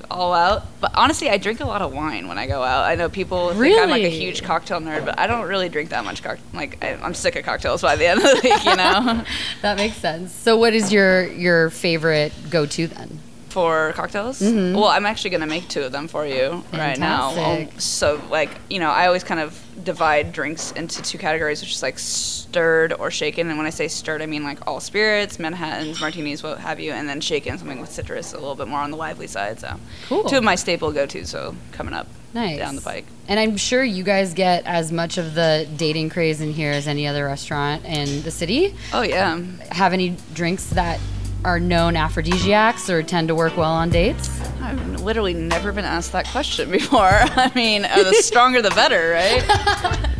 all 0.09 0.33
out. 0.33 0.63
But 0.81 0.91
honestly, 0.95 1.29
I 1.29 1.37
drink 1.37 1.61
a 1.61 1.65
lot 1.65 1.81
of 1.81 1.93
wine 1.93 2.27
when 2.27 2.37
I 2.37 2.45
go 2.45 2.63
out. 2.63 2.83
I 2.83 2.95
know 2.95 3.07
people 3.07 3.53
think 3.53 3.77
I'm 3.79 3.89
like 3.89 4.03
a 4.03 4.09
huge 4.09 4.43
cocktail 4.43 4.81
nerd, 4.81 5.05
but 5.05 5.17
I 5.17 5.25
don't 5.27 5.47
really 5.47 5.69
drink 5.69 5.91
that 5.91 6.03
much 6.03 6.21
cocktail. 6.21 6.43
Like 6.53 6.83
I, 6.83 6.95
I'm 6.95 7.13
sick 7.13 7.37
of 7.37 7.45
cocktails 7.45 7.81
by 7.81 7.95
the 7.95 8.07
end 8.07 8.19
of 8.19 8.25
the 8.25 8.41
week, 8.43 8.65
you 8.65 8.75
know. 8.75 9.23
That 9.61 9.77
makes 9.77 9.95
sense. 9.95 10.33
So 10.33 10.57
what 10.57 10.73
is 10.73 10.91
your 10.91 11.27
your 11.31 11.69
favorite 11.69 12.33
go 12.49 12.65
to 12.65 12.87
then? 12.87 13.19
For 13.51 13.91
cocktails. 13.95 14.41
Mm-hmm. 14.41 14.75
Well, 14.75 14.87
I'm 14.87 15.05
actually 15.05 15.29
gonna 15.31 15.45
make 15.47 15.67
two 15.67 15.81
of 15.83 15.91
them 15.91 16.07
for 16.07 16.25
you 16.25 16.63
right 16.73 16.97
now. 16.97 17.31
Um, 17.37 17.69
so, 17.79 18.21
like, 18.29 18.49
you 18.69 18.79
know, 18.79 18.89
I 18.89 19.07
always 19.07 19.23
kind 19.23 19.39
of 19.39 19.61
divide 19.83 20.31
drinks 20.31 20.71
into 20.73 21.01
two 21.01 21.17
categories, 21.17 21.61
which 21.61 21.71
is 21.71 21.81
like 21.83 21.99
stirred 21.99 22.93
or 22.93 23.11
shaken. 23.11 23.49
And 23.49 23.57
when 23.57 23.67
I 23.67 23.71
say 23.71 23.87
stirred, 23.87 24.21
I 24.21 24.25
mean 24.25 24.43
like 24.43 24.65
all 24.67 24.79
spirits, 24.79 25.37
Manhattans, 25.39 25.99
martinis, 25.99 26.43
what 26.43 26.59
have 26.59 26.79
you, 26.79 26.91
and 26.93 27.07
then 27.09 27.19
shaken, 27.21 27.57
something 27.57 27.79
with 27.81 27.91
citrus, 27.91 28.33
a 28.33 28.37
little 28.37 28.55
bit 28.55 28.67
more 28.67 28.79
on 28.79 28.91
the 28.91 28.97
lively 28.97 29.27
side. 29.27 29.59
So, 29.59 29.77
Cool. 30.07 30.23
two 30.25 30.37
of 30.37 30.43
my 30.43 30.55
staple 30.55 30.91
go-tos. 30.91 31.29
So 31.29 31.55
coming 31.71 31.93
up 31.93 32.07
Nice. 32.33 32.57
down 32.59 32.75
the 32.75 32.81
pike. 32.81 33.05
And 33.27 33.39
I'm 33.39 33.57
sure 33.57 33.83
you 33.83 34.03
guys 34.03 34.33
get 34.33 34.65
as 34.65 34.91
much 34.91 35.17
of 35.17 35.33
the 35.35 35.67
dating 35.77 36.09
craze 36.09 36.39
in 36.41 36.51
here 36.53 36.71
as 36.71 36.87
any 36.87 37.07
other 37.07 37.25
restaurant 37.25 37.83
in 37.85 38.21
the 38.23 38.31
city. 38.31 38.75
Oh 38.93 39.01
yeah. 39.01 39.37
Have 39.71 39.93
any 39.93 40.15
drinks 40.33 40.65
that 40.71 40.99
are 41.43 41.59
known 41.59 41.95
aphrodisiacs 41.95 42.89
or 42.89 43.01
tend 43.03 43.27
to 43.27 43.35
work 43.35 43.57
well 43.57 43.71
on 43.71 43.89
dates? 43.89 44.39
I've 44.61 45.01
literally 45.01 45.33
never 45.33 45.71
been 45.71 45.85
asked 45.85 46.11
that 46.11 46.27
question 46.27 46.69
before. 46.69 46.99
I 47.09 47.51
mean, 47.55 47.85
uh, 47.85 48.03
the 48.03 48.13
stronger 48.13 48.61
the 48.61 48.69
better, 48.71 49.11
right? 49.11 50.07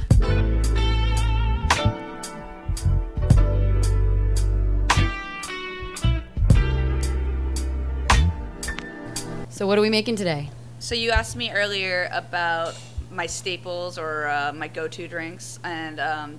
So 9.62 9.68
what 9.68 9.78
are 9.78 9.82
we 9.82 9.92
making 9.92 10.16
today? 10.16 10.50
So 10.80 10.96
you 10.96 11.12
asked 11.12 11.36
me 11.36 11.51
earlier 11.51 12.10
about 12.12 12.74
my 13.12 13.28
staples 13.28 14.00
or 14.00 14.28
uh, 14.28 14.51
my 14.54 14.68
go-to 14.68 15.08
drinks, 15.08 15.60
and 15.63 16.00
um, 16.00 16.38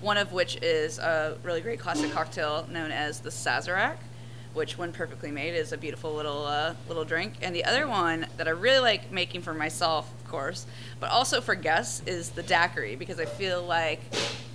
one 0.00 0.16
of 0.16 0.32
which 0.32 0.56
is 0.60 0.98
a 0.98 1.38
really 1.44 1.60
great 1.60 1.78
classic 1.78 2.10
cocktail 2.10 2.66
known 2.68 2.90
as 2.90 3.20
the 3.20 3.30
Sazerac, 3.30 3.94
which, 4.54 4.78
when 4.78 4.92
perfectly 4.92 5.30
made, 5.30 5.54
is 5.54 5.72
a 5.72 5.76
beautiful 5.76 6.14
little 6.14 6.46
uh, 6.46 6.74
little 6.88 7.04
drink. 7.04 7.34
And 7.42 7.54
the 7.54 7.64
other 7.64 7.86
one 7.86 8.26
that 8.36 8.48
I 8.48 8.52
really 8.52 8.80
like 8.80 9.12
making 9.12 9.42
for 9.42 9.52
myself, 9.52 10.10
of 10.22 10.30
course, 10.30 10.66
but 11.00 11.10
also 11.10 11.40
for 11.40 11.54
guests, 11.54 12.02
is 12.06 12.30
the 12.30 12.42
daiquiri 12.42 12.96
because 12.96 13.20
I 13.20 13.26
feel 13.26 13.62
like 13.62 14.00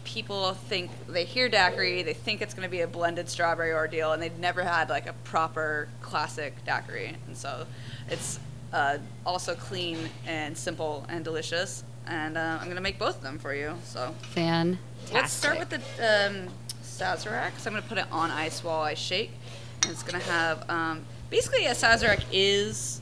people 0.04 0.54
think 0.54 0.90
they 1.08 1.24
hear 1.24 1.50
daiquiri, 1.50 2.02
they 2.02 2.14
think 2.14 2.42
it's 2.42 2.54
going 2.54 2.66
to 2.66 2.72
be 2.72 2.82
a 2.82 2.88
blended 2.88 3.30
strawberry 3.30 3.74
ordeal, 3.74 4.12
and 4.12 4.22
they've 4.22 4.40
never 4.40 4.64
had 4.64 4.90
like 4.90 5.06
a 5.08 5.14
proper 5.24 5.88
classic 6.02 6.56
daiquiri, 6.66 7.16
and 7.28 7.38
so 7.38 7.68
it's 8.10 8.40
uh, 8.74 8.98
also 9.26 9.56
clean 9.56 9.98
and 10.26 10.58
simple 10.58 11.06
and 11.10 11.24
delicious. 11.24 11.84
And 12.08 12.38
uh, 12.38 12.58
I'm 12.60 12.68
gonna 12.68 12.82
make 12.82 12.98
both 12.98 13.18
of 13.18 13.22
them 13.22 13.38
for 13.38 13.54
you. 13.54 13.76
So 13.84 14.16
Fan. 14.22 14.80
let's 15.14 15.32
start 15.32 15.60
with 15.60 15.70
the 15.70 15.78
um, 15.78 16.48
Sazerac. 16.84 17.60
So 17.60 17.70
I'm 17.70 17.76
gonna 17.76 17.82
put 17.84 18.00
it 18.00 18.12
on 18.12 18.32
ice 18.32 18.64
while 18.64 18.82
I 18.82 18.96
shake. 18.96 19.32
And 19.84 19.92
it's 19.92 20.04
gonna 20.04 20.24
have 20.24 20.70
um, 20.70 21.06
basically 21.30 21.66
a 21.66 21.72
Sazerac 21.72 22.24
is. 22.32 23.02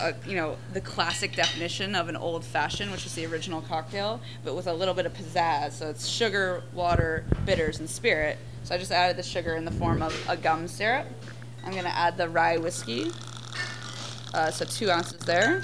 Uh, 0.00 0.10
you 0.26 0.34
know 0.34 0.56
the 0.72 0.80
classic 0.80 1.36
definition 1.36 1.94
of 1.94 2.08
an 2.08 2.16
old 2.16 2.44
fashioned, 2.44 2.90
which 2.90 3.06
is 3.06 3.14
the 3.14 3.24
original 3.26 3.60
cocktail, 3.60 4.20
but 4.42 4.56
with 4.56 4.66
a 4.66 4.72
little 4.72 4.92
bit 4.92 5.06
of 5.06 5.14
pizzazz. 5.14 5.70
So 5.70 5.88
it's 5.88 6.08
sugar, 6.08 6.64
water, 6.72 7.24
bitters, 7.46 7.78
and 7.78 7.88
spirit. 7.88 8.36
So 8.64 8.74
I 8.74 8.78
just 8.78 8.90
added 8.90 9.16
the 9.16 9.22
sugar 9.22 9.54
in 9.54 9.64
the 9.64 9.70
form 9.70 10.02
of 10.02 10.12
a 10.28 10.36
gum 10.36 10.66
syrup. 10.66 11.06
I'm 11.64 11.74
gonna 11.74 11.90
add 11.90 12.16
the 12.16 12.28
rye 12.28 12.56
whiskey, 12.56 13.12
uh, 14.34 14.50
so 14.50 14.64
two 14.64 14.90
ounces 14.90 15.20
there. 15.20 15.62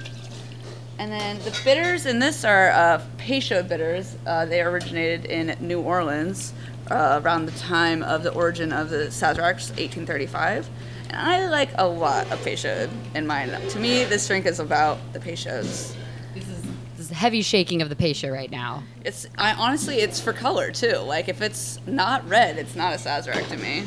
And 1.01 1.11
then 1.11 1.39
the 1.39 1.59
bitters 1.65 2.05
in 2.05 2.19
this 2.19 2.45
are 2.45 2.69
uh, 2.71 3.03
Peychaud 3.17 3.69
bitters. 3.69 4.17
Uh, 4.27 4.45
they 4.45 4.61
originated 4.61 5.25
in 5.25 5.57
New 5.67 5.81
Orleans 5.81 6.53
uh, 6.91 7.21
around 7.25 7.47
the 7.47 7.53
time 7.53 8.03
of 8.03 8.23
the 8.23 8.33
origin 8.33 8.73
of 8.73 8.91
the 8.91 9.07
Sazeracs, 9.07 9.71
1835. 9.71 10.69
And 11.09 11.17
I 11.17 11.49
like 11.49 11.71
a 11.77 11.87
lot 11.87 12.31
of 12.31 12.39
Peychaud 12.41 12.91
in 13.15 13.27
mine. 13.27 13.51
To 13.51 13.79
me, 13.79 14.05
this 14.05 14.27
drink 14.27 14.47
is 14.47 14.61
about 14.61 14.99
the 15.13 15.19
Peychauds. 15.19 15.95
This 16.35 16.49
is, 16.49 16.63
this 16.97 17.07
is 17.07 17.11
heavy 17.11 17.43
shaking 17.43 17.83
of 17.83 17.89
the 17.89 17.97
Peychaud 17.97 18.33
right 18.33 18.51
now. 18.51 18.85
It's 19.05 19.27
I 19.39 19.55
honestly, 19.55 19.97
it's 19.97 20.21
for 20.21 20.33
color 20.33 20.71
too. 20.71 20.97
Like 20.99 21.29
if 21.29 21.43
it's 21.43 21.79
not 21.87 22.29
red, 22.29 22.59
it's 22.59 22.77
not 22.77 22.93
a 22.93 22.97
Sazerac 22.97 23.49
to 23.49 23.57
me. 23.57 23.85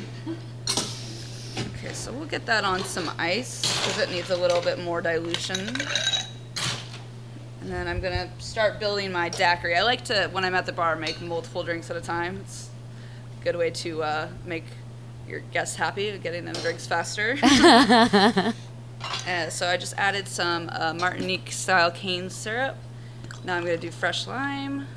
Okay, 1.78 1.94
so 1.94 2.12
we'll 2.12 2.28
get 2.28 2.46
that 2.46 2.64
on 2.64 2.84
some 2.84 3.10
ice 3.18 3.62
because 3.62 4.00
it 4.00 4.12
needs 4.12 4.30
a 4.30 4.38
little 4.38 4.62
bit 4.62 4.80
more 4.80 5.02
dilution. 5.02 5.60
And 5.60 7.72
then 7.72 7.88
I'm 7.88 8.02
gonna 8.02 8.30
start 8.40 8.80
building 8.80 9.12
my 9.14 9.30
daiquiri. 9.30 9.76
I 9.76 9.84
like 9.84 10.04
to, 10.06 10.28
when 10.34 10.44
I'm 10.44 10.56
at 10.56 10.66
the 10.66 10.74
bar, 10.74 10.98
make 10.98 11.22
multiple 11.22 11.64
drinks 11.64 11.90
at 11.90 11.96
a 11.96 12.02
time. 12.02 12.40
It's 12.42 12.70
good 13.44 13.56
way 13.56 13.70
to 13.70 14.04
uh, 14.04 14.28
make 14.46 14.66
your 15.28 15.40
guests 15.52 15.76
happy, 15.76 16.18
getting 16.18 16.46
them 16.46 16.56
drinks 16.56 16.88
faster. 16.88 17.38
Uh, 19.28 19.50
so 19.50 19.68
I 19.68 19.76
just 19.76 19.94
added 19.98 20.28
some 20.28 20.70
uh, 20.72 20.94
Martinique 20.94 21.52
style 21.52 21.92
cane 21.92 22.30
syrup. 22.30 22.78
Now 23.44 23.58
I'm 23.58 23.64
gonna 23.64 23.78
do 23.78 23.92
fresh 23.92 24.28
lime. 24.28 24.88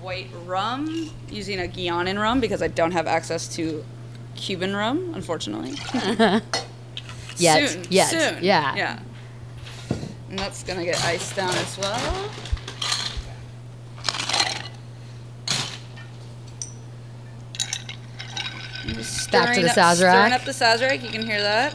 White 0.00 0.28
rum, 0.44 1.10
using 1.28 1.60
a 1.60 1.64
Guianan 1.64 2.20
rum 2.20 2.40
because 2.40 2.62
I 2.62 2.68
don't 2.68 2.92
have 2.92 3.06
access 3.06 3.48
to 3.56 3.84
Cuban 4.36 4.74
rum, 4.74 5.12
unfortunately. 5.14 5.74
Yet. 7.36 7.70
Soon. 7.70 7.84
Yet. 7.90 8.08
Soon. 8.08 8.38
Yeah. 8.42 8.74
Yeah. 8.76 8.98
And 10.30 10.38
that's 10.38 10.62
gonna 10.62 10.84
get 10.84 11.04
iced 11.04 11.36
down 11.36 11.54
as 11.54 11.78
well. 11.78 12.30
I'm 18.44 18.60
just 18.60 18.71
Back 19.30 19.54
to 19.54 19.60
the 19.62 19.70
up- 19.70 19.76
Sazerac. 19.76 19.96
Stirring 19.96 20.32
up 20.32 20.44
the 20.44 20.52
Sazerac, 20.52 21.02
you 21.02 21.08
can 21.10 21.24
hear 21.24 21.40
that. 21.40 21.74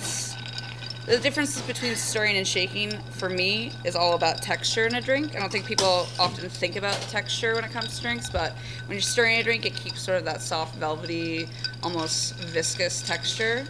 The 1.05 1.17
difference 1.19 1.61
between 1.61 1.95
stirring 1.95 2.35
and 2.35 2.45
shaking 2.45 2.91
for 3.11 3.29
me 3.29 3.71
is 3.85 3.95
all 3.95 4.13
about 4.13 4.41
texture 4.41 4.85
in 4.87 4.95
a 4.95 4.99
drink. 5.01 5.37
I 5.37 5.39
don't 5.39 5.49
think 5.49 5.65
people 5.65 6.05
often 6.19 6.49
think 6.49 6.75
about 6.75 6.95
texture 7.09 7.55
when 7.55 7.63
it 7.63 7.71
comes 7.71 7.95
to 7.95 8.01
drinks, 8.01 8.29
but 8.29 8.51
when 8.87 8.95
you're 8.95 9.01
stirring 9.01 9.39
a 9.39 9.43
drink, 9.43 9.65
it 9.65 9.73
keeps 9.73 10.01
sort 10.01 10.17
of 10.17 10.25
that 10.25 10.41
soft, 10.41 10.75
velvety, 10.75 11.47
almost 11.81 12.35
viscous 12.35 13.01
texture. 13.01 13.65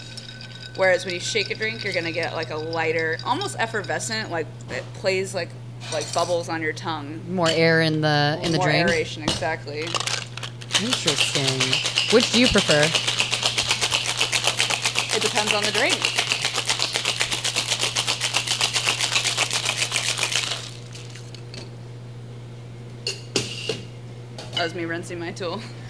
Whereas 0.77 1.06
when 1.06 1.13
you 1.13 1.20
shake 1.20 1.51
a 1.51 1.56
drink, 1.56 1.84
you're 1.84 1.94
gonna 1.94 2.12
get 2.12 2.34
like 2.34 2.50
a 2.50 2.56
lighter, 2.56 3.20
almost 3.24 3.56
effervescent, 3.60 4.32
like 4.32 4.48
it 4.72 4.84
plays 4.96 5.36
like 5.36 5.50
like 5.94 6.12
bubbles 6.15 6.50
on 6.50 6.62
your 6.63 6.74
tongue. 6.74 7.22
More 7.29 7.50
air 7.51 7.82
in 7.82 8.01
the 8.01 8.39
in 8.41 8.51
the 8.51 8.58
More 8.58 8.65
drink. 8.67 8.89
aeration, 8.89 9.22
exactly. 9.22 9.82
Interesting. 10.82 11.62
Which 12.12 12.32
do 12.32 12.39
you 12.39 12.48
prefer? 12.48 12.84
It 15.17 15.24
depends 15.24 15.51
on 15.51 15.63
the 15.63 15.71
drink. 15.71 15.95
That 24.53 24.63
was 24.63 24.75
me 24.75 24.86
rinsing 24.86 25.19
my 25.19 25.31
tool. 25.31 25.59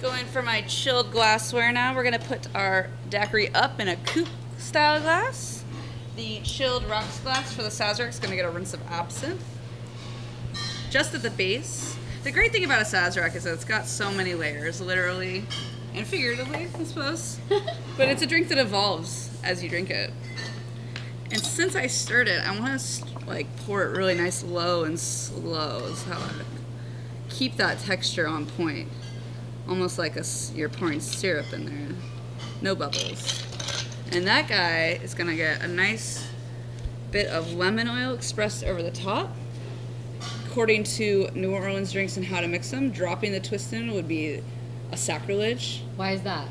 Going 0.00 0.26
for 0.26 0.42
my 0.42 0.62
chilled 0.62 1.12
glassware 1.12 1.70
now. 1.70 1.94
We're 1.94 2.02
gonna 2.02 2.18
put 2.18 2.52
our 2.56 2.90
daiquiri 3.08 3.54
up 3.54 3.78
in 3.78 3.86
a 3.86 3.94
coupe 3.94 4.26
style 4.56 5.00
glass. 5.00 5.62
The 6.16 6.40
chilled 6.40 6.84
rocks 6.86 7.20
glass 7.20 7.52
for 7.52 7.62
the 7.62 7.68
Sazerac 7.68 8.08
is 8.08 8.18
gonna 8.18 8.34
get 8.34 8.44
a 8.44 8.50
rinse 8.50 8.74
of 8.74 8.80
absinthe. 8.90 9.44
Just 10.90 11.14
at 11.14 11.22
the 11.22 11.30
base. 11.30 11.97
The 12.24 12.32
great 12.32 12.52
thing 12.52 12.64
about 12.64 12.82
a 12.82 12.84
Sazerac 12.84 13.36
is 13.36 13.44
that 13.44 13.54
it's 13.54 13.64
got 13.64 13.86
so 13.86 14.10
many 14.10 14.34
layers, 14.34 14.80
literally 14.80 15.44
and 15.94 16.06
figuratively, 16.06 16.68
I 16.78 16.84
suppose. 16.84 17.38
but 17.96 18.08
it's 18.08 18.22
a 18.22 18.26
drink 18.26 18.48
that 18.48 18.58
evolves 18.58 19.30
as 19.42 19.62
you 19.62 19.68
drink 19.68 19.90
it. 19.90 20.12
And 21.30 21.42
since 21.42 21.76
I 21.76 21.86
stirred 21.86 22.28
it, 22.28 22.46
I 22.46 22.58
want 22.58 22.80
to 22.80 23.26
like 23.26 23.54
pour 23.58 23.84
it 23.84 23.96
really 23.96 24.14
nice, 24.14 24.42
low 24.42 24.84
and 24.84 24.98
slow. 24.98 25.84
Is 25.86 26.02
how 26.04 26.18
I 26.18 26.32
keep 27.28 27.56
that 27.56 27.78
texture 27.80 28.26
on 28.26 28.46
point, 28.46 28.88
almost 29.68 29.98
like 29.98 30.16
a 30.16 30.24
you're 30.54 30.68
pouring 30.68 31.00
syrup 31.00 31.52
in 31.52 31.66
there, 31.66 31.96
no 32.62 32.74
bubbles. 32.74 33.44
And 34.10 34.26
that 34.26 34.48
guy 34.48 34.98
is 35.02 35.12
gonna 35.14 35.36
get 35.36 35.62
a 35.62 35.68
nice 35.68 36.26
bit 37.10 37.28
of 37.28 37.52
lemon 37.52 37.88
oil 37.88 38.14
expressed 38.14 38.64
over 38.64 38.82
the 38.82 38.90
top. 38.90 39.30
According 40.58 40.82
to 40.84 41.30
New 41.36 41.54
Orleans 41.54 41.92
drinks 41.92 42.16
and 42.16 42.26
how 42.26 42.40
to 42.40 42.48
mix 42.48 42.72
them, 42.72 42.90
dropping 42.90 43.30
the 43.30 43.38
twist 43.38 43.72
in 43.72 43.92
would 43.92 44.08
be 44.08 44.42
a 44.90 44.96
sacrilege 44.96 45.84
Why 45.94 46.10
is 46.10 46.22
that? 46.22 46.48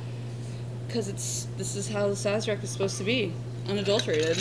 because 0.87 1.09
it's 1.09 1.49
this 1.57 1.75
is 1.75 1.89
how 1.89 2.07
the 2.07 2.13
Sazerac 2.13 2.63
is 2.63 2.69
supposed 2.69 2.97
to 2.99 3.03
be, 3.03 3.33
unadulterated. 3.67 4.37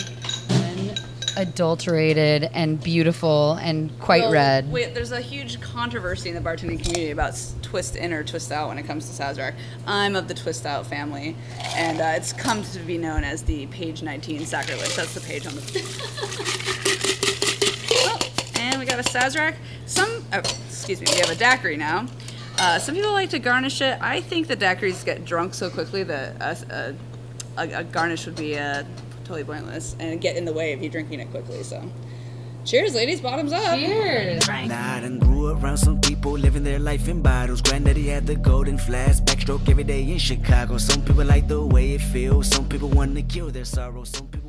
Adulterated 1.36 2.48
and 2.54 2.80
beautiful 2.80 3.54
and 3.54 3.90
quite 3.98 4.22
Well, 4.22 4.32
red. 4.32 4.70
Wait, 4.70 4.94
there's 4.94 5.10
a 5.10 5.20
huge 5.20 5.60
controversy 5.60 6.28
in 6.28 6.36
the 6.36 6.48
bartending 6.48 6.80
community 6.80 7.10
about 7.10 7.36
twist 7.62 7.96
in 7.96 8.12
or 8.12 8.22
twist 8.22 8.52
out 8.52 8.68
when 8.68 8.78
it 8.78 8.84
comes 8.84 9.10
to 9.10 9.20
Sazerac. 9.20 9.54
I'm 9.84 10.14
of 10.14 10.28
the 10.28 10.34
twist 10.34 10.64
out 10.64 10.86
family, 10.86 11.34
and 11.74 12.00
uh, 12.00 12.12
it's 12.14 12.32
come 12.32 12.62
to 12.62 12.78
be 12.78 12.98
known 12.98 13.24
as 13.24 13.42
the 13.42 13.66
page 13.66 14.00
19 14.00 14.46
sacrilege. 14.46 14.94
That's 14.94 15.14
the 15.14 15.20
page 15.22 15.44
on 15.44 15.56
the. 15.56 17.32
And 18.96 19.04
we 19.04 19.12
got 19.12 19.30
a 19.30 19.38
Sazerac. 19.38 19.56
Some, 19.86 20.24
oh, 20.32 20.38
excuse 20.38 21.00
me, 21.00 21.06
we 21.10 21.18
have 21.18 21.30
a 21.30 21.34
daiquiri 21.34 21.76
now. 21.76 22.06
Uh, 22.58 22.78
some 22.78 22.94
people 22.94 23.12
like 23.12 23.30
to 23.30 23.38
garnish 23.38 23.80
it. 23.80 23.98
I 24.00 24.20
think 24.20 24.48
the 24.48 24.56
daiquiris 24.56 25.04
get 25.04 25.24
drunk 25.24 25.54
so 25.54 25.68
quickly 25.68 26.02
that 26.04 26.40
a, 26.40 26.96
a, 27.58 27.62
a, 27.62 27.80
a 27.80 27.84
garnish 27.84 28.24
would 28.26 28.36
be 28.36 28.56
uh, 28.58 28.84
totally 29.24 29.44
pointless 29.44 29.94
and 30.00 30.20
get 30.20 30.36
in 30.36 30.44
the 30.44 30.52
way 30.52 30.72
of 30.72 30.82
you 30.82 30.88
drinking 30.88 31.20
it 31.20 31.30
quickly. 31.30 31.62
So, 31.62 31.82
cheers, 32.64 32.94
ladies. 32.94 33.20
Bottoms 33.20 33.52
up. 33.52 33.78
Cheers. 33.78 34.44
Frank. 34.44 34.72
I 34.72 35.00
done 35.00 35.18
grew 35.18 35.48
around 35.48 35.76
some 35.76 36.00
people 36.00 36.32
living 36.32 36.64
their 36.64 36.78
life 36.78 37.08
in 37.08 37.20
bottles. 37.20 37.60
Granddaddy 37.60 38.06
had 38.06 38.26
the 38.26 38.36
golden 38.36 38.78
flask, 38.78 39.24
backstroke 39.24 39.68
every 39.68 39.84
day 39.84 40.02
in 40.10 40.18
Chicago. 40.18 40.78
Some 40.78 41.04
people 41.04 41.24
like 41.24 41.48
the 41.48 41.64
way 41.64 41.92
it 41.92 42.00
feels. 42.00 42.48
Some 42.48 42.66
people 42.68 42.88
want 42.88 43.14
to 43.16 43.22
kill 43.22 43.50
their 43.50 43.66
sorrow. 43.66 44.04
Some 44.04 44.28
people. 44.28 44.45